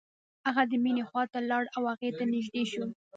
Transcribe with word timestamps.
هغه 0.47 0.63
د 0.71 0.73
مينې 0.83 1.03
خواته 1.09 1.39
لاړ 1.49 1.63
او 1.75 1.83
هغې 1.91 2.09
ته 2.17 2.23
نږدې 2.33 2.63
شو. 2.71 2.83